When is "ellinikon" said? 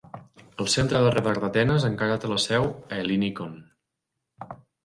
3.05-3.55